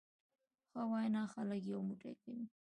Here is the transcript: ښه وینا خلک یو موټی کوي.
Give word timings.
ښه 0.69 0.81
وینا 0.91 1.23
خلک 1.33 1.61
یو 1.71 1.79
موټی 1.87 2.13
کوي. 2.21 2.45